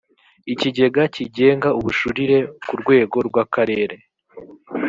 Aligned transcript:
ikigega 0.53 1.03
kigenga 1.15 1.69
ubujurire 1.79 2.37
ku 2.67 2.73
rwego 2.81 3.17
rw’akarere 3.27 3.97